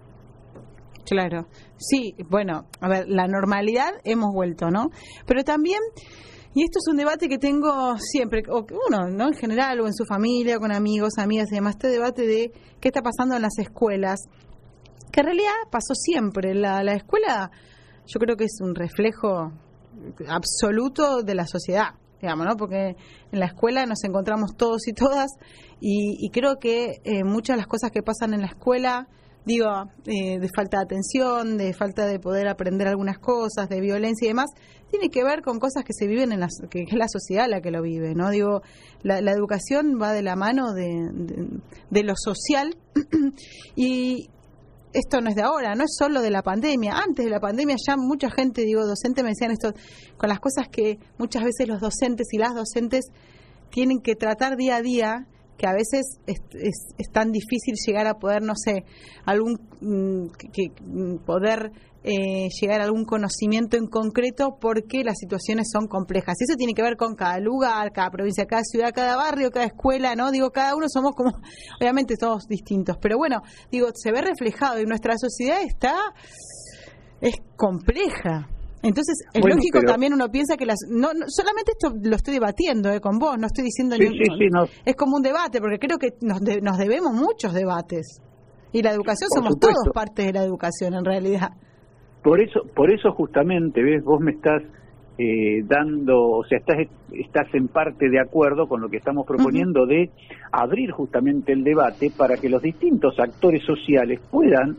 Claro, 1.05 1.47
sí, 1.77 2.15
bueno, 2.29 2.65
a 2.79 2.89
ver, 2.89 3.05
la 3.07 3.27
normalidad 3.27 3.91
hemos 4.05 4.33
vuelto, 4.33 4.71
¿no? 4.71 4.89
Pero 5.27 5.43
también, 5.43 5.79
y 6.55 6.63
esto 6.63 6.79
es 6.79 6.87
un 6.89 6.97
debate 6.97 7.27
que 7.27 7.37
tengo 7.37 7.97
siempre, 7.97 8.43
o 8.49 8.65
uno, 8.87 9.09
¿no? 9.09 9.27
En 9.27 9.33
general, 9.33 9.81
o 9.81 9.87
en 9.87 9.93
su 9.93 10.05
familia, 10.05 10.59
con 10.59 10.71
amigos, 10.71 11.17
amigas 11.17 11.51
y 11.51 11.55
demás, 11.55 11.75
este 11.75 11.89
debate 11.89 12.25
de 12.25 12.51
qué 12.79 12.87
está 12.87 13.01
pasando 13.01 13.35
en 13.35 13.41
las 13.41 13.57
escuelas, 13.59 14.21
que 15.11 15.19
en 15.19 15.25
realidad 15.25 15.51
pasó 15.69 15.93
siempre. 15.93 16.55
La, 16.55 16.83
la 16.83 16.93
escuela, 16.93 17.51
yo 18.07 18.19
creo 18.19 18.37
que 18.37 18.45
es 18.45 18.57
un 18.61 18.73
reflejo 18.73 19.51
absoluto 20.27 21.21
de 21.21 21.35
la 21.35 21.45
sociedad 21.45 21.95
digamos, 22.23 22.47
¿no? 22.47 22.55
Porque 22.55 22.95
en 23.33 23.39
la 23.39 23.47
escuela 23.47 23.85
nos 23.85 24.01
encontramos 24.05 24.55
todos 24.55 24.87
y 24.87 24.93
todas 24.93 25.31
y, 25.81 26.29
creo 26.29 26.57
que 26.57 27.01
eh, 27.03 27.25
muchas 27.25 27.55
de 27.55 27.57
las 27.57 27.67
cosas 27.67 27.91
que 27.91 28.01
pasan 28.01 28.33
en 28.33 28.39
la 28.39 28.47
escuela, 28.47 29.09
digo, 29.45 29.67
eh, 30.05 30.39
de 30.39 30.49
falta 30.55 30.77
de 30.77 30.83
atención, 30.85 31.57
de 31.57 31.73
falta 31.73 32.05
de 32.05 32.19
poder 32.19 32.47
aprender 32.47 32.87
algunas 32.87 33.19
cosas, 33.19 33.67
de 33.67 33.81
violencia 33.81 34.25
y 34.25 34.29
demás, 34.29 34.51
tiene 34.89 35.09
que 35.09 35.21
ver 35.25 35.41
con 35.41 35.59
cosas 35.59 35.83
que 35.83 35.91
se 35.91 36.07
viven 36.07 36.31
en 36.31 36.39
la, 36.39 36.47
que 36.69 36.83
es 36.83 36.93
la 36.93 37.09
sociedad 37.09 37.47
la 37.49 37.59
que 37.59 37.71
lo 37.71 37.81
vive, 37.81 38.15
¿no? 38.15 38.29
Digo, 38.29 38.61
la, 39.01 39.19
educación 39.19 39.99
va 40.01 40.13
de 40.13 40.23
la 40.23 40.37
mano 40.37 40.71
de, 40.71 41.09
de 41.89 42.03
lo 42.03 42.13
social 42.15 42.77
y, 43.75 44.29
esto 44.93 45.21
no 45.21 45.29
es 45.29 45.35
de 45.35 45.41
ahora, 45.41 45.75
no 45.75 45.83
es 45.83 45.95
solo 45.97 46.21
de 46.21 46.31
la 46.31 46.43
pandemia. 46.43 46.93
Antes 46.93 47.25
de 47.25 47.31
la 47.31 47.39
pandemia 47.39 47.75
ya 47.85 47.95
mucha 47.97 48.29
gente, 48.29 48.63
digo, 48.63 48.85
docente, 48.85 49.23
me 49.23 49.29
decían 49.29 49.51
esto, 49.51 49.73
con 50.17 50.29
las 50.29 50.39
cosas 50.39 50.67
que 50.69 50.99
muchas 51.17 51.43
veces 51.43 51.67
los 51.67 51.81
docentes 51.81 52.27
y 52.31 52.37
las 52.37 52.53
docentes 52.53 53.05
tienen 53.69 53.99
que 53.99 54.15
tratar 54.15 54.55
día 54.55 54.77
a 54.77 54.81
día, 54.81 55.27
que 55.57 55.67
a 55.67 55.73
veces 55.73 56.19
es, 56.27 56.39
es, 56.97 57.09
tan 57.11 57.31
difícil 57.31 57.75
llegar 57.85 58.07
a 58.07 58.15
poder, 58.15 58.41
no 58.43 58.53
sé, 58.55 58.85
algún 59.25 59.53
mm, 59.81 60.27
que, 60.51 60.71
mm, 60.83 61.17
poder 61.25 61.71
eh, 62.03 62.49
llegar 62.59 62.81
a 62.81 62.83
algún 62.83 63.05
conocimiento 63.05 63.77
en 63.77 63.87
concreto 63.87 64.57
porque 64.59 65.03
las 65.03 65.17
situaciones 65.17 65.69
son 65.71 65.87
complejas. 65.87 66.35
Y 66.39 66.43
eso 66.43 66.57
tiene 66.57 66.73
que 66.73 66.81
ver 66.81 66.97
con 66.97 67.15
cada 67.15 67.39
lugar, 67.39 67.93
cada 67.93 68.09
provincia, 68.09 68.45
cada 68.45 68.63
ciudad, 68.63 68.91
cada 68.93 69.15
barrio, 69.15 69.51
cada 69.51 69.65
escuela, 69.65 70.13
¿no? 70.15 70.31
Digo, 70.31 70.49
cada 70.51 70.75
uno 70.75 70.87
somos 70.89 71.13
como, 71.15 71.31
obviamente 71.79 72.17
todos 72.17 72.45
distintos, 72.47 72.97
pero 73.01 73.17
bueno, 73.17 73.41
digo, 73.71 73.87
se 73.93 74.11
ve 74.11 74.21
reflejado 74.21 74.81
y 74.81 74.85
nuestra 74.85 75.17
sociedad 75.17 75.61
está, 75.61 75.95
es 77.21 77.35
compleja. 77.55 78.49
Entonces, 78.81 79.15
es 79.33 79.41
lógico 79.41 79.79
también 79.87 80.13
uno 80.13 80.29
piensa 80.29 80.57
que 80.57 80.65
las. 80.65 80.79
No, 80.89 81.07
solamente 81.27 81.71
esto 81.71 81.93
lo 82.03 82.17
estoy 82.17 82.33
debatiendo 82.33 82.91
eh, 82.91 82.99
con 82.99 83.17
vos, 83.17 83.37
no 83.39 83.47
estoy 83.47 83.63
diciendo. 83.63 83.95
Es 84.83 84.95
como 84.97 85.15
un 85.15 85.21
debate, 85.21 85.61
porque 85.61 85.79
creo 85.79 85.97
que 85.97 86.09
nos, 86.19 86.41
nos 86.41 86.77
debemos 86.77 87.13
muchos 87.13 87.53
debates. 87.53 88.19
Y 88.73 88.81
la 88.81 88.91
educación 88.91 89.29
somos 89.33 89.57
todos 89.57 89.75
parte 89.93 90.23
de 90.23 90.33
la 90.33 90.43
educación, 90.43 90.95
en 90.95 91.05
realidad. 91.05 91.51
Por 92.23 92.39
eso, 92.39 92.63
por 92.73 92.91
eso 92.91 93.11
justamente, 93.11 93.83
ves, 93.83 94.03
vos 94.03 94.21
me 94.21 94.31
estás 94.31 94.63
eh, 95.17 95.63
dando, 95.65 96.21
o 96.21 96.43
sea, 96.45 96.57
estás, 96.57 96.87
estás 97.11 97.53
en 97.53 97.67
parte 97.67 98.09
de 98.09 98.19
acuerdo 98.19 98.67
con 98.67 98.81
lo 98.81 98.89
que 98.89 98.97
estamos 98.97 99.27
proponiendo 99.27 99.85
de 99.85 100.09
abrir 100.51 100.91
justamente 100.91 101.51
el 101.51 101.63
debate 101.63 102.11
para 102.15 102.37
que 102.37 102.49
los 102.49 102.61
distintos 102.61 103.19
actores 103.19 103.63
sociales 103.63 104.19
puedan 104.31 104.77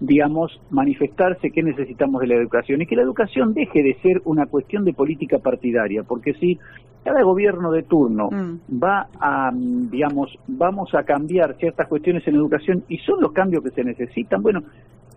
digamos, 0.00 0.60
manifestarse 0.70 1.50
que 1.50 1.62
necesitamos 1.62 2.20
de 2.20 2.26
la 2.26 2.34
educación 2.34 2.82
y 2.82 2.86
que 2.86 2.96
la 2.96 3.02
educación 3.02 3.54
deje 3.54 3.82
de 3.82 3.94
ser 4.02 4.20
una 4.24 4.46
cuestión 4.46 4.84
de 4.84 4.92
política 4.92 5.38
partidaria, 5.38 6.02
porque 6.02 6.34
si 6.34 6.58
cada 7.04 7.22
gobierno 7.22 7.70
de 7.70 7.82
turno 7.82 8.28
mm. 8.30 8.82
va 8.82 9.08
a, 9.20 9.50
digamos, 9.54 10.36
vamos 10.46 10.94
a 10.94 11.04
cambiar 11.04 11.56
ciertas 11.56 11.88
cuestiones 11.88 12.26
en 12.26 12.34
educación 12.34 12.84
y 12.88 12.98
son 12.98 13.20
los 13.20 13.32
cambios 13.32 13.62
que 13.62 13.70
se 13.70 13.84
necesitan, 13.84 14.42
bueno, 14.42 14.62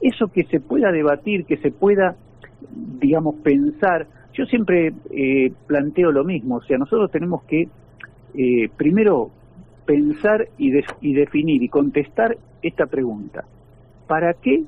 eso 0.02 0.28
que 0.28 0.44
se 0.46 0.60
pueda 0.60 0.92
debatir, 0.92 1.46
que 1.46 1.58
se 1.58 1.72
pueda, 1.72 2.16
digamos, 3.00 3.36
pensar, 3.36 4.08
yo 4.34 4.46
siempre 4.46 4.94
eh, 5.12 5.52
planteo 5.66 6.12
lo 6.12 6.24
mismo, 6.24 6.58
o 6.58 6.62
sea, 6.62 6.78
nosotros 6.78 7.12
tenemos 7.12 7.44
que 7.44 7.68
eh, 8.36 8.70
primero 8.76 9.32
pensar 9.86 10.48
y, 10.58 10.72
y 11.02 11.14
definir 11.14 11.64
y 11.64 11.70
contestar 11.70 12.38
esta 12.62 12.86
pregunta. 12.86 13.46
¿Para 14.08 14.34
qué 14.34 14.64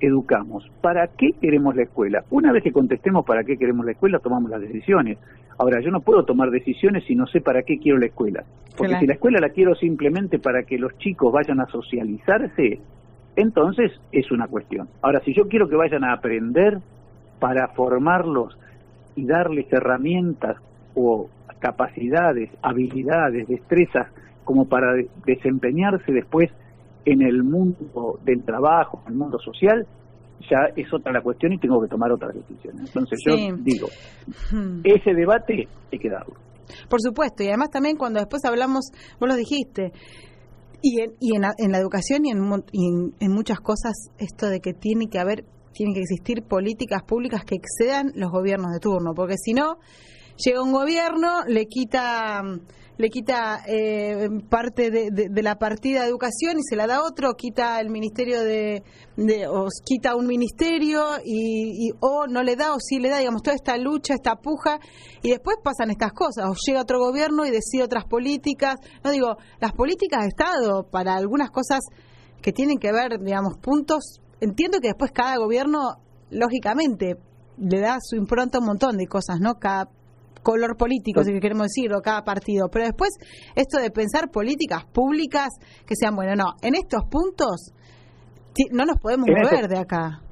educamos? 0.00 0.70
¿Para 0.80 1.08
qué 1.08 1.32
queremos 1.40 1.76
la 1.76 1.82
escuela? 1.82 2.24
Una 2.30 2.52
vez 2.52 2.62
que 2.62 2.72
contestemos 2.72 3.26
para 3.26 3.44
qué 3.44 3.56
queremos 3.56 3.84
la 3.84 3.92
escuela, 3.92 4.18
tomamos 4.20 4.50
las 4.50 4.60
decisiones. 4.60 5.18
Ahora, 5.58 5.80
yo 5.80 5.90
no 5.90 6.00
puedo 6.00 6.24
tomar 6.24 6.50
decisiones 6.50 7.04
si 7.04 7.16
no 7.16 7.26
sé 7.26 7.40
para 7.40 7.62
qué 7.62 7.78
quiero 7.78 7.98
la 7.98 8.06
escuela. 8.06 8.44
Porque 8.76 8.96
si 9.00 9.06
la 9.06 9.14
escuela 9.14 9.40
la 9.40 9.50
quiero 9.50 9.74
simplemente 9.74 10.38
para 10.38 10.62
que 10.62 10.78
los 10.78 10.96
chicos 10.98 11.32
vayan 11.32 11.60
a 11.60 11.66
socializarse, 11.66 12.78
entonces 13.36 13.92
es 14.12 14.30
una 14.30 14.46
cuestión. 14.46 14.88
Ahora, 15.02 15.20
si 15.24 15.34
yo 15.34 15.44
quiero 15.48 15.68
que 15.68 15.76
vayan 15.76 16.04
a 16.04 16.12
aprender 16.12 16.78
para 17.38 17.68
formarlos 17.68 18.56
y 19.14 19.26
darles 19.26 19.72
herramientas 19.72 20.56
o 20.94 21.28
capacidades, 21.60 22.50
habilidades, 22.62 23.48
destrezas 23.48 24.08
como 24.44 24.66
para 24.68 24.94
desempeñarse 25.26 26.12
después 26.12 26.50
en 27.04 27.22
el 27.22 27.42
mundo 27.42 28.18
del 28.24 28.42
trabajo, 28.44 29.02
en 29.06 29.12
el 29.12 29.18
mundo 29.18 29.38
social, 29.38 29.86
ya 30.50 30.72
es 30.76 30.92
otra 30.92 31.12
la 31.12 31.20
cuestión 31.20 31.52
y 31.52 31.58
tengo 31.58 31.80
que 31.80 31.88
tomar 31.88 32.12
otras 32.12 32.34
decisiones. 32.34 32.86
Entonces 32.86 33.18
yo 33.26 33.34
digo, 33.58 33.88
hmm. 34.52 34.80
ese 34.84 35.14
debate 35.14 35.68
hay 35.92 35.98
que 35.98 36.08
darlo. 36.08 36.34
Por 36.88 37.00
supuesto, 37.00 37.42
y 37.42 37.48
además 37.48 37.70
también 37.70 37.96
cuando 37.96 38.20
después 38.20 38.44
hablamos, 38.44 38.90
vos 39.18 39.28
lo 39.28 39.36
dijiste, 39.36 39.92
y 40.82 41.00
en, 41.00 41.14
y 41.20 41.34
en, 41.34 41.42
la, 41.42 41.78
educación 41.78 42.24
y, 42.24 42.30
en, 42.30 43.14
en, 43.20 43.32
muchas 43.32 43.60
cosas, 43.60 43.92
esto 44.18 44.48
de 44.48 44.60
que 44.60 44.74
tiene 44.74 45.08
que 45.08 45.18
haber, 45.18 45.44
tiene 45.72 45.94
que 45.94 46.00
existir 46.00 46.42
políticas 46.42 47.02
públicas 47.02 47.44
que 47.44 47.56
excedan 47.56 48.12
los 48.14 48.30
gobiernos 48.30 48.72
de 48.72 48.78
turno, 48.78 49.14
porque 49.14 49.36
si 49.36 49.54
no, 49.54 49.78
llega 50.38 50.62
un 50.62 50.72
gobierno, 50.72 51.44
le 51.46 51.66
quita 51.66 52.42
le 52.98 53.10
quita 53.10 53.62
eh, 53.68 54.28
parte 54.50 54.90
de, 54.90 55.42
la 55.42 55.56
partida 55.56 56.02
de 56.02 56.08
educación 56.08 56.58
y 56.58 56.64
se 56.68 56.74
la 56.74 56.88
da 56.88 57.04
otro, 57.04 57.34
quita 57.34 57.80
el 57.80 57.90
ministerio 57.90 58.40
de, 58.42 58.82
o 59.48 59.68
quita 59.86 60.16
un 60.16 60.26
ministerio 60.26 61.04
y, 61.24 61.92
o 62.00 62.26
no 62.26 62.42
le 62.42 62.56
da 62.56 62.74
o 62.74 62.80
sí 62.80 62.98
le 62.98 63.08
da, 63.08 63.18
digamos, 63.18 63.42
toda 63.42 63.54
esta 63.54 63.76
lucha, 63.76 64.14
esta 64.14 64.34
puja 64.34 64.80
y 65.22 65.30
después 65.30 65.58
pasan 65.62 65.90
estas 65.90 66.12
cosas, 66.12 66.46
o 66.50 66.54
llega 66.66 66.82
otro 66.82 66.98
gobierno 66.98 67.46
y 67.46 67.52
decide 67.52 67.84
otras 67.84 68.04
políticas, 68.04 68.80
no 69.04 69.12
digo, 69.12 69.36
las 69.60 69.72
políticas 69.72 70.22
de 70.22 70.28
Estado 70.28 70.82
para 70.90 71.14
algunas 71.14 71.50
cosas 71.52 71.78
que 72.42 72.52
tienen 72.52 72.78
que 72.78 72.90
ver, 72.90 73.20
digamos, 73.20 73.58
puntos, 73.58 74.20
entiendo 74.40 74.80
que 74.80 74.88
después 74.88 75.12
cada 75.12 75.36
gobierno, 75.36 75.98
lógicamente, 76.30 77.16
le 77.58 77.80
da 77.80 77.98
su 78.00 78.16
impronta 78.16 78.58
a 78.58 78.60
un 78.60 78.66
montón 78.66 78.96
de 78.96 79.06
cosas, 79.06 79.38
¿no? 79.40 79.54
Cada 79.54 79.88
color 80.48 80.78
político, 80.78 81.22
si 81.22 81.38
queremos 81.40 81.66
decirlo, 81.66 82.00
cada 82.00 82.22
partido. 82.22 82.68
Pero 82.72 82.86
después, 82.86 83.10
esto 83.54 83.78
de 83.82 83.90
pensar 83.90 84.30
políticas 84.32 84.86
públicas 84.86 85.48
que 85.86 85.94
sean, 85.94 86.16
bueno, 86.16 86.34
no, 86.36 86.54
en 86.62 86.74
estos 86.74 87.04
puntos 87.04 87.74
no 88.72 88.86
nos 88.86 88.98
podemos 88.98 89.28
mover 89.28 89.68
de 89.68 89.76
acá. 89.76 90.22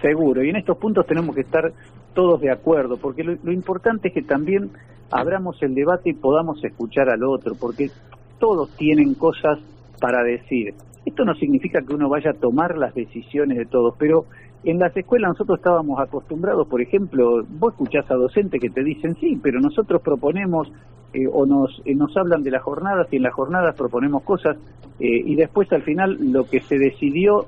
Seguro, 0.00 0.42
y 0.42 0.48
en 0.48 0.56
estos 0.56 0.78
puntos 0.78 1.06
tenemos 1.06 1.34
que 1.36 1.42
estar 1.42 1.70
todos 2.14 2.40
de 2.40 2.50
acuerdo, 2.50 2.96
porque 2.96 3.22
lo, 3.22 3.52
importante 3.52 4.08
es 4.08 4.14
que 4.14 4.22
también 4.22 4.72
abramos 5.10 5.62
el 5.62 5.74
debate 5.74 6.10
y 6.10 6.14
podamos 6.14 6.64
escuchar 6.64 7.10
al 7.10 7.22
otro, 7.22 7.54
porque 7.60 7.90
todos 8.38 8.74
tienen 8.76 9.14
cosas 9.14 9.58
para 10.00 10.24
decir. 10.24 10.74
Esto 11.04 11.24
no 11.24 11.34
significa 11.34 11.80
que 11.86 11.94
uno 11.94 12.08
vaya 12.08 12.30
a 12.30 12.40
tomar 12.40 12.78
las 12.78 12.94
decisiones 12.94 13.58
de 13.58 13.66
todos, 13.66 13.94
pero 13.98 14.24
en 14.64 14.78
las 14.78 14.96
escuelas 14.96 15.30
nosotros 15.30 15.58
estábamos 15.58 15.98
acostumbrados, 16.00 16.68
por 16.68 16.80
ejemplo, 16.80 17.42
vos 17.48 17.72
escuchás 17.72 18.08
a 18.10 18.14
docentes 18.14 18.60
que 18.60 18.70
te 18.70 18.84
dicen 18.84 19.16
sí, 19.16 19.38
pero 19.42 19.60
nosotros 19.60 20.00
proponemos 20.02 20.70
eh, 21.12 21.26
o 21.30 21.44
nos, 21.46 21.82
eh, 21.84 21.94
nos 21.94 22.16
hablan 22.16 22.42
de 22.42 22.52
las 22.52 22.62
jornadas 22.62 23.08
y 23.10 23.16
en 23.16 23.24
las 23.24 23.34
jornadas 23.34 23.74
proponemos 23.76 24.22
cosas 24.22 24.56
eh, 25.00 25.22
y 25.24 25.34
después 25.34 25.70
al 25.72 25.82
final 25.82 26.16
lo 26.32 26.44
que 26.44 26.60
se 26.60 26.78
decidió, 26.78 27.46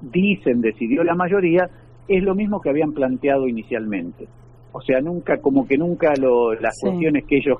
dicen, 0.00 0.60
decidió 0.60 1.02
la 1.02 1.14
mayoría, 1.14 1.68
es 2.06 2.22
lo 2.22 2.34
mismo 2.34 2.60
que 2.60 2.70
habían 2.70 2.92
planteado 2.92 3.48
inicialmente. 3.48 4.28
O 4.72 4.80
sea, 4.80 5.00
nunca, 5.00 5.38
como 5.38 5.66
que 5.66 5.76
nunca 5.76 6.14
lo, 6.18 6.54
las 6.54 6.78
cuestiones 6.80 7.24
que 7.26 7.38
ellos 7.38 7.58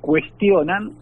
cuestionan 0.00 0.92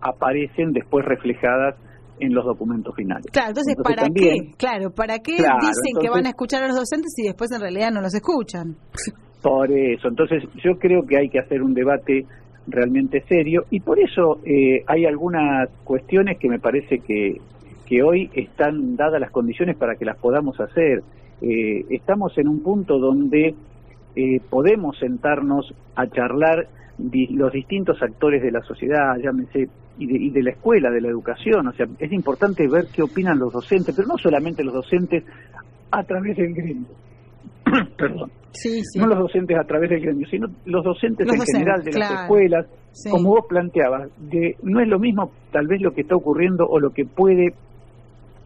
aparecen 0.00 0.72
después 0.72 1.04
reflejadas 1.04 1.76
en 2.20 2.34
los 2.34 2.44
documentos 2.44 2.94
finales. 2.94 3.26
Claro, 3.32 3.48
entonces, 3.50 3.76
¿para 3.82 4.08
qué? 4.08 4.52
Claro, 4.56 4.90
¿para 4.90 5.18
qué 5.18 5.32
dicen 5.32 5.94
que 6.00 6.08
van 6.08 6.26
a 6.26 6.30
escuchar 6.30 6.62
a 6.64 6.68
los 6.68 6.76
docentes 6.76 7.12
y 7.18 7.26
después 7.26 7.50
en 7.52 7.60
realidad 7.60 7.90
no 7.92 8.00
los 8.00 8.14
escuchan? 8.14 8.76
Por 9.42 9.70
eso, 9.70 10.08
entonces 10.08 10.42
yo 10.64 10.78
creo 10.78 11.02
que 11.06 11.18
hay 11.18 11.28
que 11.28 11.38
hacer 11.38 11.62
un 11.62 11.74
debate 11.74 12.24
realmente 12.66 13.22
serio 13.28 13.64
y 13.70 13.80
por 13.80 13.98
eso 13.98 14.40
eh, 14.44 14.82
hay 14.86 15.04
algunas 15.04 15.68
cuestiones 15.84 16.38
que 16.38 16.48
me 16.48 16.58
parece 16.58 16.98
que, 17.00 17.36
que 17.86 18.02
hoy 18.02 18.30
están 18.34 18.96
dadas 18.96 19.20
las 19.20 19.30
condiciones 19.30 19.76
para 19.76 19.96
que 19.96 20.04
las 20.04 20.18
podamos 20.18 20.58
hacer. 20.60 21.02
Eh, 21.42 21.84
estamos 21.90 22.36
en 22.38 22.48
un 22.48 22.62
punto 22.62 22.98
donde 22.98 23.54
eh, 24.16 24.40
podemos 24.48 24.98
sentarnos 24.98 25.74
a 25.96 26.06
charlar 26.06 26.68
los 26.98 27.52
distintos 27.52 28.00
actores 28.02 28.42
de 28.42 28.52
la 28.52 28.60
sociedad, 28.62 29.16
llámese, 29.22 29.68
y 29.98 30.06
de, 30.06 30.16
y 30.16 30.30
de 30.30 30.42
la 30.42 30.50
escuela, 30.50 30.90
de 30.90 31.00
la 31.00 31.08
educación. 31.08 31.66
O 31.68 31.72
sea, 31.72 31.86
es 31.98 32.12
importante 32.12 32.66
ver 32.68 32.86
qué 32.92 33.02
opinan 33.02 33.38
los 33.38 33.52
docentes, 33.52 33.94
pero 33.94 34.08
no 34.08 34.18
solamente 34.18 34.62
los 34.64 34.74
docentes 34.74 35.24
a 35.90 36.02
través 36.04 36.36
del 36.36 36.54
gremio. 36.54 36.88
Perdón. 37.96 38.30
No 38.96 39.06
los 39.06 39.18
docentes 39.18 39.58
a 39.58 39.64
través 39.64 39.90
del 39.90 40.00
gremio, 40.00 40.28
sino 40.28 40.46
los 40.64 40.84
docentes 40.84 41.26
en 41.26 41.40
general 41.40 41.82
de 41.82 41.98
las 41.98 42.22
escuelas, 42.22 42.66
como 43.10 43.30
vos 43.30 43.46
planteabas. 43.48 44.10
De, 44.18 44.56
no 44.62 44.80
es 44.80 44.88
lo 44.88 45.00
mismo 45.00 45.32
tal 45.50 45.66
vez 45.66 45.80
lo 45.80 45.92
que 45.92 46.02
está 46.02 46.14
ocurriendo 46.14 46.64
o 46.64 46.78
lo 46.78 46.90
que 46.90 47.04
puede, 47.04 47.54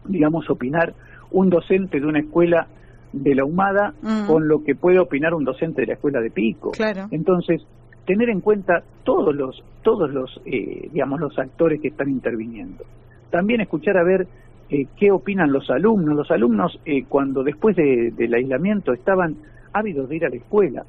digamos, 0.05 0.49
opinar 0.49 0.93
un 1.31 1.49
docente 1.49 1.99
de 1.99 2.07
una 2.07 2.21
escuela 2.21 2.67
de 3.11 3.35
la 3.35 3.45
Humada 3.45 3.93
mm. 4.01 4.27
con 4.27 4.47
lo 4.47 4.63
que 4.63 4.75
puede 4.75 4.99
opinar 4.99 5.33
un 5.33 5.43
docente 5.43 5.81
de 5.81 5.87
la 5.87 5.93
escuela 5.93 6.21
de 6.21 6.29
Pico. 6.29 6.71
Claro. 6.71 7.07
Entonces, 7.11 7.61
tener 8.09 8.31
en 8.31 8.41
cuenta 8.41 8.81
todos 9.03 9.35
los 9.35 9.63
todos 9.83 10.09
los 10.09 10.41
eh, 10.43 10.89
digamos 10.91 11.19
los 11.19 11.37
actores 11.37 11.79
que 11.79 11.89
están 11.89 12.09
interviniendo 12.09 12.83
también 13.29 13.61
escuchar 13.61 13.97
a 13.97 14.03
ver 14.03 14.27
eh, 14.71 14.87
qué 14.97 15.11
opinan 15.11 15.51
los 15.51 15.69
alumnos 15.69 16.15
los 16.15 16.31
alumnos 16.31 16.79
eh, 16.87 17.03
cuando 17.07 17.43
después 17.43 17.75
del 17.75 18.33
aislamiento 18.33 18.93
estaban 18.93 19.35
ávidos 19.73 20.09
de 20.09 20.15
ir 20.15 20.25
a 20.25 20.29
la 20.29 20.37
escuela 20.37 20.83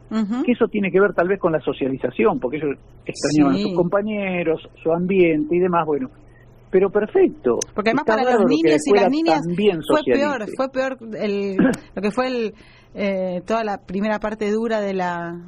que 0.46 0.52
eso 0.52 0.68
tiene 0.68 0.90
que 0.90 0.98
ver 0.98 1.12
tal 1.12 1.28
vez 1.28 1.38
con 1.38 1.52
la 1.52 1.60
socialización 1.60 2.40
porque 2.40 2.56
ellos 2.56 2.78
extrañaban 3.04 3.56
a 3.56 3.58
sus 3.58 3.74
compañeros 3.74 4.66
su 4.82 4.90
ambiente 4.90 5.54
y 5.54 5.58
demás 5.58 5.84
bueno 5.84 6.08
pero 6.70 6.90
perfecto. 6.90 7.58
Porque 7.74 7.90
además 7.90 8.04
para 8.06 8.22
los 8.22 8.44
niños 8.46 8.80
y 8.86 8.92
las 8.92 9.10
niñas 9.10 9.42
fue 9.86 10.00
peor 10.04 10.46
fue 10.56 10.68
peor 10.70 10.96
el, 11.18 11.56
lo 11.56 12.02
que 12.02 12.10
fue 12.10 12.26
el, 12.28 13.42
toda 13.44 13.64
la 13.64 13.78
primera 13.78 14.18
parte 14.18 14.50
dura 14.50 14.80
de 14.80 14.94
la 14.94 15.38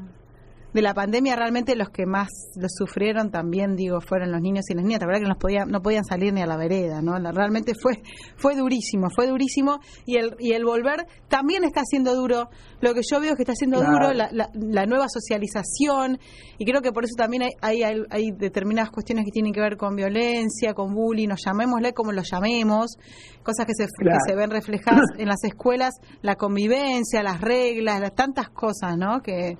de 0.72 0.82
la 0.82 0.94
pandemia 0.94 1.36
realmente 1.36 1.76
los 1.76 1.90
que 1.90 2.06
más 2.06 2.28
lo 2.56 2.68
sufrieron 2.68 3.30
también 3.30 3.76
digo 3.76 4.00
fueron 4.00 4.32
los 4.32 4.40
niños 4.40 4.64
y 4.70 4.74
las 4.74 4.84
niñas. 4.84 5.00
La 5.00 5.06
verdad 5.06 5.20
que 5.20 5.28
no 5.28 5.38
podían 5.38 5.68
no 5.68 5.82
podían 5.82 6.04
salir 6.04 6.32
ni 6.32 6.42
a 6.42 6.46
la 6.46 6.56
vereda 6.56 7.02
no 7.02 7.18
realmente 7.32 7.74
fue 7.74 8.02
fue 8.36 8.56
durísimo 8.56 9.08
fue 9.14 9.26
durísimo. 9.26 9.78
Y 10.06 10.16
el 10.16 10.34
y 10.38 10.52
el 10.52 10.64
volver 10.64 11.06
también 11.28 11.64
está 11.64 11.82
siendo 11.84 12.14
duro. 12.14 12.48
Lo 12.80 12.94
que 12.94 13.02
yo 13.08 13.20
veo 13.20 13.30
es 13.30 13.36
que 13.36 13.42
está 13.42 13.54
siendo 13.54 13.80
duro 13.80 14.12
la, 14.12 14.28
la, 14.32 14.86
nueva 14.86 15.06
socialización. 15.08 16.18
Y 16.58 16.64
creo 16.64 16.82
que 16.82 16.90
por 16.90 17.04
eso 17.04 17.14
también 17.16 17.44
hay, 17.60 17.82
hay, 17.82 18.02
hay 18.10 18.30
determinadas 18.32 18.90
cuestiones 18.90 19.24
que 19.24 19.30
tienen 19.30 19.52
que 19.52 19.60
ver 19.60 19.76
con 19.76 19.94
violencia 19.94 20.74
con 20.74 20.94
bullying 20.94 21.28
nos 21.28 21.42
llamémosle 21.44 21.92
como 21.92 22.12
lo 22.12 22.22
llamemos. 22.22 22.96
Cosas 23.42 23.66
que 23.66 23.74
se, 23.74 23.84
que 23.84 24.16
se 24.26 24.34
ven 24.34 24.50
reflejadas 24.50 25.06
en 25.18 25.28
las 25.28 25.42
escuelas 25.44 25.94
la 26.22 26.36
convivencia 26.36 27.22
las 27.22 27.40
reglas 27.40 28.00
las 28.00 28.14
tantas 28.14 28.48
cosas 28.50 28.96
no 28.96 29.20
que 29.22 29.56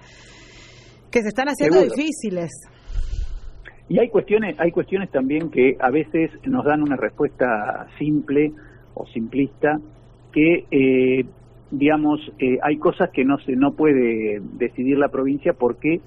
que 1.12 1.22
se 1.22 1.28
están 1.28 1.48
haciendo 1.48 1.82
difíciles. 1.82 2.50
Y 3.88 4.00
hay 4.00 4.08
cuestiones, 4.08 4.58
hay 4.58 4.72
cuestiones 4.72 5.10
también 5.10 5.50
que 5.50 5.76
a 5.78 5.90
veces 5.90 6.30
nos 6.44 6.64
dan 6.64 6.82
una 6.82 6.96
respuesta 6.96 7.86
simple 7.98 8.52
o 8.94 9.06
simplista 9.06 9.78
que 10.32 10.64
eh, 10.70 11.26
digamos, 11.72 12.20
eh, 12.38 12.58
hay 12.62 12.76
cosas 12.76 13.10
que 13.10 13.24
no 13.24 13.38
se 13.38 13.56
no 13.56 13.72
puede 13.72 14.40
decidir 14.58 14.98
la 14.98 15.08
provincia 15.08 15.54
porque 15.54 16.00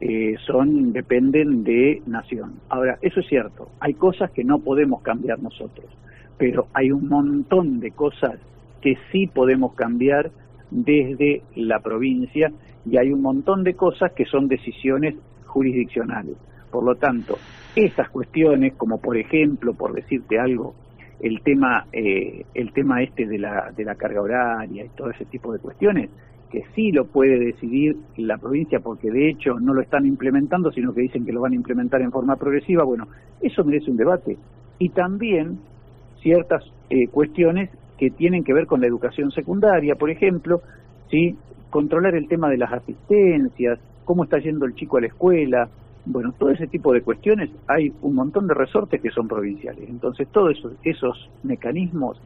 eh, 0.00 0.34
son 0.46 0.92
dependen 0.92 1.64
de 1.64 2.02
nación. 2.06 2.60
Ahora, 2.68 2.98
eso 3.00 3.20
es 3.20 3.26
cierto, 3.26 3.68
hay 3.80 3.94
cosas 3.94 4.30
que 4.30 4.44
no 4.44 4.58
podemos 4.58 5.02
cambiar 5.02 5.42
nosotros, 5.42 5.86
pero 6.38 6.66
hay 6.74 6.92
un 6.92 7.08
montón 7.08 7.80
de 7.80 7.90
cosas 7.90 8.38
que 8.82 8.96
sí 9.10 9.26
podemos 9.26 9.74
cambiar 9.74 10.30
desde 10.70 11.42
la 11.56 11.80
provincia 11.80 12.52
y 12.86 12.96
hay 12.96 13.12
un 13.12 13.22
montón 13.22 13.64
de 13.64 13.74
cosas 13.74 14.12
que 14.12 14.24
son 14.24 14.48
decisiones 14.48 15.14
jurisdiccionales. 15.46 16.36
Por 16.70 16.84
lo 16.84 16.94
tanto, 16.94 17.36
esas 17.74 18.08
cuestiones, 18.10 18.74
como 18.74 19.00
por 19.00 19.16
ejemplo, 19.16 19.74
por 19.74 19.92
decirte 19.92 20.38
algo, 20.38 20.74
el 21.20 21.42
tema, 21.42 21.86
eh, 21.92 22.44
el 22.54 22.72
tema 22.72 23.02
este 23.02 23.26
de 23.26 23.38
la, 23.38 23.72
de 23.76 23.84
la 23.84 23.94
carga 23.94 24.22
horaria 24.22 24.84
y 24.84 24.88
todo 24.90 25.10
ese 25.10 25.24
tipo 25.26 25.52
de 25.52 25.58
cuestiones, 25.58 26.10
que 26.50 26.64
sí 26.74 26.90
lo 26.90 27.06
puede 27.06 27.38
decidir 27.38 27.96
la 28.16 28.38
provincia 28.38 28.80
porque 28.80 29.10
de 29.10 29.30
hecho 29.30 29.60
no 29.60 29.72
lo 29.72 29.82
están 29.82 30.06
implementando, 30.06 30.72
sino 30.72 30.92
que 30.92 31.02
dicen 31.02 31.24
que 31.24 31.32
lo 31.32 31.40
van 31.40 31.52
a 31.52 31.56
implementar 31.56 32.02
en 32.02 32.10
forma 32.10 32.36
progresiva, 32.36 32.84
bueno, 32.84 33.06
eso 33.40 33.64
merece 33.64 33.90
un 33.90 33.96
debate. 33.96 34.36
Y 34.78 34.88
también 34.88 35.58
ciertas 36.20 36.64
eh, 36.88 37.06
cuestiones 37.08 37.70
que 37.98 38.10
tienen 38.10 38.42
que 38.44 38.52
ver 38.52 38.66
con 38.66 38.80
la 38.80 38.86
educación 38.86 39.30
secundaria, 39.30 39.94
por 39.94 40.10
ejemplo, 40.10 40.62
¿sí? 41.10 41.36
Controlar 41.70 42.14
el 42.14 42.28
tema 42.28 42.48
de 42.48 42.58
las 42.58 42.72
asistencias, 42.72 43.78
cómo 44.04 44.24
está 44.24 44.38
yendo 44.38 44.66
el 44.66 44.74
chico 44.74 44.98
a 44.98 45.00
la 45.00 45.06
escuela, 45.06 45.68
bueno, 46.04 46.32
todo 46.38 46.50
ese 46.50 46.66
tipo 46.66 46.92
de 46.92 47.02
cuestiones, 47.02 47.50
hay 47.68 47.92
un 48.02 48.14
montón 48.14 48.46
de 48.46 48.54
resortes 48.54 49.00
que 49.00 49.10
son 49.10 49.28
provinciales. 49.28 49.88
Entonces, 49.88 50.28
todos 50.28 50.56
esos, 50.56 50.72
esos 50.82 51.30
mecanismos 51.42 52.20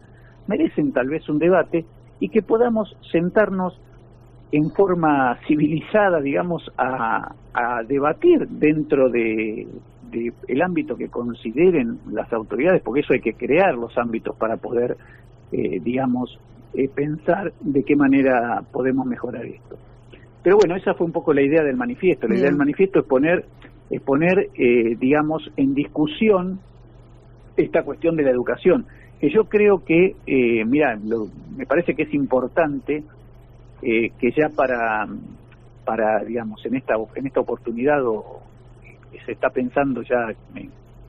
merecen 0.46 0.92
tal 0.92 1.08
vez 1.08 1.28
un 1.28 1.38
debate 1.38 1.84
y 2.20 2.28
que 2.28 2.42
podamos 2.42 2.96
sentarnos 3.10 3.78
en 4.52 4.70
forma 4.70 5.36
civilizada, 5.46 6.20
digamos, 6.20 6.70
a, 6.78 7.34
debatir 7.88 8.48
dentro 8.48 9.08
de, 9.10 9.66
el 10.48 10.62
ámbito 10.62 10.96
que 10.96 11.08
consideren 11.08 11.98
las 12.10 12.32
autoridades, 12.32 12.82
porque 12.82 13.00
eso 13.00 13.12
hay 13.12 13.20
que 13.20 13.34
crear 13.34 13.74
los 13.74 13.96
ámbitos 13.98 14.36
para 14.36 14.56
poder, 14.56 14.96
eh, 15.52 15.80
digamos, 15.80 16.38
eh, 16.74 16.88
pensar 16.88 17.52
de 17.60 17.82
qué 17.84 17.96
manera 17.96 18.62
podemos 18.72 19.06
mejorar 19.06 19.44
esto. 19.44 19.78
Pero 20.42 20.58
bueno, 20.58 20.76
esa 20.76 20.94
fue 20.94 21.06
un 21.06 21.12
poco 21.12 21.32
la 21.32 21.40
idea 21.40 21.62
del 21.62 21.76
manifiesto. 21.76 22.28
La 22.28 22.34
idea 22.34 22.46
del 22.46 22.56
manifiesto 22.56 23.00
es 23.00 23.06
poner, 23.06 23.46
es 23.90 24.00
poner 24.02 24.50
eh, 24.54 24.94
digamos, 25.00 25.50
en 25.56 25.74
discusión 25.74 26.60
esta 27.56 27.82
cuestión 27.82 28.16
de 28.16 28.24
la 28.24 28.30
educación, 28.30 28.84
que 29.20 29.30
yo 29.30 29.44
creo 29.44 29.84
que, 29.84 30.16
eh, 30.26 30.64
mira, 30.66 30.98
me 31.56 31.66
parece 31.66 31.94
que 31.94 32.02
es 32.02 32.12
importante 32.12 33.04
eh, 33.80 34.10
que 34.18 34.32
ya 34.32 34.50
para, 34.50 35.06
para, 35.84 36.24
digamos, 36.24 36.64
en 36.66 36.76
esta, 36.76 36.94
en 37.14 37.26
esta 37.26 37.40
oportunidad, 37.40 38.04
o, 38.04 38.42
se 39.24 39.32
está 39.32 39.48
pensando 39.50 40.02
ya, 40.02 40.34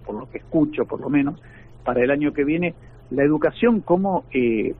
por 0.05 0.15
lo 0.15 0.29
que 0.29 0.37
escucho 0.37 0.85
por 0.85 1.01
lo 1.01 1.09
menos, 1.09 1.41
para 1.83 2.03
el 2.03 2.11
año 2.11 2.31
que 2.31 2.43
viene, 2.43 2.73
la 3.11 3.23
educación 3.23 3.81
como 3.81 4.23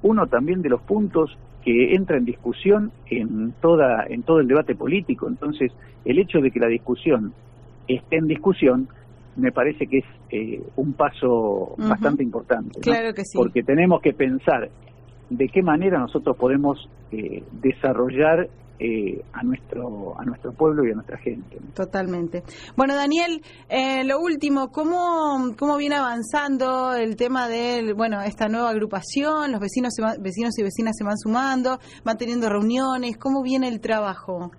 uno 0.02 0.28
también 0.28 0.62
de 0.62 0.70
los 0.70 0.82
puntos 0.82 1.38
que 1.64 1.96
entra 1.96 2.18
en 2.18 2.26
discusión 2.26 2.92
en 3.08 3.54
toda 3.60 4.06
en 4.08 4.24
todo 4.24 4.40
el 4.40 4.48
debate 4.48 4.76
político. 4.76 5.28
Entonces, 5.28 5.72
el 6.06 6.20
hecho 6.20 6.40
de 6.40 6.52
que 6.52 6.60
la 6.60 6.68
discusión 6.68 7.34
esté 7.88 8.18
en 8.18 8.28
discusión 8.28 8.88
me 9.36 9.52
parece 9.52 9.88
que 9.88 9.98
es 9.98 10.06
eh, 10.30 10.62
un 10.78 10.94
paso 10.94 11.76
bastante 11.78 12.24
importante. 12.24 12.80
Claro 12.80 13.14
que 13.14 13.26
sí. 13.26 13.38
Porque 13.38 13.64
tenemos 13.64 14.02
que 14.02 14.14
pensar 14.14 14.70
de 15.30 15.48
qué 15.50 15.62
manera 15.62 16.00
nosotros 16.00 16.38
podemos 16.38 16.90
eh, 17.12 17.44
desarrollar 17.52 18.48
eh, 18.80 19.24
a 19.34 19.44
nuestro 19.44 20.20
a 20.20 20.26
nuestro 20.26 20.52
pueblo 20.54 20.86
y 20.86 20.92
a 20.92 20.96
nuestra 20.96 21.18
gente. 21.18 21.58
Totalmente. 21.74 22.44
Bueno, 22.76 22.96
Daniel, 22.96 23.42
eh, 23.70 24.04
lo 24.04 24.20
último, 24.20 24.70
¿cómo, 24.70 25.56
¿cómo 25.58 25.78
viene 25.78 25.96
avanzando 25.96 26.94
el 26.94 27.16
tema 27.16 27.48
de 27.48 27.94
bueno 27.96 28.22
esta 28.22 28.48
nueva 28.48 28.70
agrupación? 28.70 29.52
Los 29.52 29.62
vecinos, 29.62 29.94
vecinos 30.20 30.58
y 30.60 30.64
vecinas 30.64 30.96
se 30.98 31.04
van 31.04 31.18
sumando, 31.18 31.80
van 32.04 32.18
teniendo 32.18 32.50
reuniones, 32.50 33.18
¿cómo 33.18 33.42
viene 33.44 33.68
el 33.68 33.80
trabajo? 33.80 34.52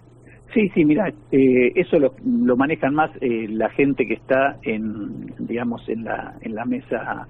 Sí, 0.54 0.70
sí, 0.74 0.84
mira, 0.84 1.12
eh, 1.32 1.72
eso 1.74 1.98
lo, 1.98 2.14
lo, 2.24 2.56
manejan 2.56 2.94
más 2.94 3.10
eh, 3.20 3.46
la 3.48 3.68
gente 3.70 4.06
que 4.06 4.14
está 4.14 4.56
en, 4.62 5.34
digamos, 5.38 5.86
en 5.88 6.04
la, 6.04 6.34
en 6.40 6.54
la 6.54 6.64
mesa, 6.64 7.26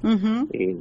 eh, 0.52 0.76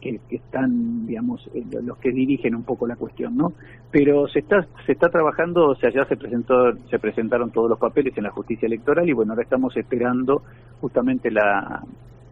que, 0.00 0.20
están, 0.30 1.06
digamos, 1.06 1.50
los 1.82 1.98
que 1.98 2.12
dirigen 2.12 2.54
un 2.54 2.62
poco 2.62 2.86
la 2.86 2.96
cuestión, 2.96 3.36
¿no? 3.36 3.52
Pero 3.90 4.26
se 4.28 4.38
está, 4.38 4.66
se 4.86 4.92
está 4.92 5.08
trabajando, 5.08 5.68
o 5.68 5.74
sea, 5.74 5.90
ya 5.90 6.04
se 6.06 6.16
presentó, 6.16 6.72
se 6.88 6.98
presentaron 6.98 7.50
todos 7.50 7.68
los 7.68 7.78
papeles 7.78 8.16
en 8.16 8.24
la 8.24 8.30
justicia 8.30 8.66
electoral 8.66 9.08
y 9.08 9.12
bueno, 9.12 9.32
ahora 9.32 9.42
estamos 9.42 9.76
esperando 9.76 10.42
justamente 10.80 11.30
la 11.30 11.82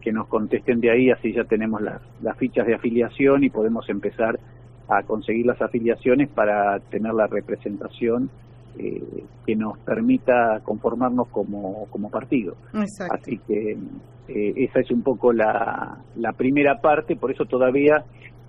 que 0.01 0.11
nos 0.11 0.27
contesten 0.27 0.79
de 0.81 0.91
ahí, 0.91 1.11
así 1.11 1.33
ya 1.33 1.43
tenemos 1.43 1.81
las, 1.81 2.01
las 2.23 2.35
fichas 2.37 2.65
de 2.65 2.73
afiliación 2.73 3.43
y 3.43 3.49
podemos 3.49 3.87
empezar 3.89 4.39
a 4.89 5.03
conseguir 5.03 5.45
las 5.45 5.61
afiliaciones 5.61 6.29
para 6.29 6.79
tener 6.79 7.13
la 7.13 7.27
representación 7.27 8.29
eh, 8.77 9.23
que 9.45 9.55
nos 9.55 9.77
permita 9.79 10.59
conformarnos 10.63 11.27
como, 11.29 11.87
como 11.89 12.09
partido. 12.09 12.55
Así 12.73 13.37
que 13.47 13.77
eh, 14.27 14.53
esa 14.55 14.79
es 14.79 14.91
un 14.91 15.01
poco 15.01 15.33
la, 15.33 15.97
la 16.15 16.31
primera 16.33 16.79
parte, 16.79 17.15
por 17.15 17.31
eso 17.31 17.45
todavía 17.45 18.03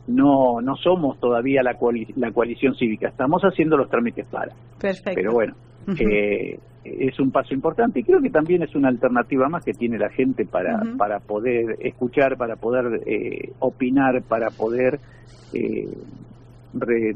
no 0.07 0.61
no 0.61 0.75
somos 0.77 1.19
todavía 1.21 1.63
la, 1.63 1.77
la 2.17 2.33
coalición 2.33 2.75
cívica, 2.75 3.09
estamos 3.09 3.43
haciendo 3.43 3.77
los 3.77 3.89
trámites 3.89 4.27
para. 4.27 4.53
Perfecto. 4.81 5.13
Pero 5.15 5.33
bueno, 5.33 5.55
eh, 5.99 6.59
es 6.85 7.19
un 7.21 7.31
paso 7.31 7.55
importante 7.55 8.01
y 8.01 8.03
creo 8.03 8.21
que 8.21 8.31
también 8.31 8.63
es 8.63 8.75
una 8.75 8.89
alternativa 8.89 9.49
más 9.49 9.65
que 9.65 9.73
tiene 9.73 9.99
la 9.99 10.11
gente 10.11 10.45
para, 10.45 10.83
para 10.99 11.21
poder 11.21 11.77
escuchar, 11.81 12.37
para 12.37 12.57
poder 12.57 13.03
eh, 13.07 13.53
opinar, 13.61 14.23
para 14.23 14.51
poder, 14.51 14.99
eh, 15.53 15.89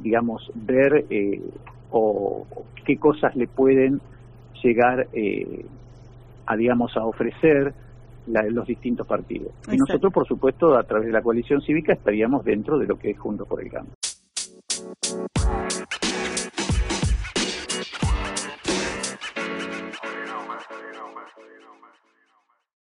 digamos, 0.01 0.51
ver 0.55 1.05
eh, 1.11 1.41
o 1.91 2.47
qué 2.85 2.97
cosas 2.97 3.35
le 3.37 3.47
pueden 3.47 4.01
llegar 4.63 5.07
eh, 5.13 5.65
a, 6.47 6.57
digamos, 6.57 6.97
a 6.97 7.05
ofrecer 7.05 7.75
los 8.27 8.67
distintos 8.67 9.07
partidos. 9.07 9.53
Y 9.71 9.77
nosotros, 9.77 10.13
por 10.13 10.27
supuesto, 10.27 10.77
a 10.77 10.83
través 10.83 11.07
de 11.07 11.13
la 11.13 11.23
coalición 11.23 11.61
cívica 11.61 11.93
estaríamos 11.93 12.45
dentro 12.45 12.79
de 12.79 12.87
lo 12.87 12.99
que 12.99 13.11
es 13.11 13.19
Juntos 13.19 13.47
por 13.47 13.63
el 13.63 13.71
Cambio. 13.71 13.95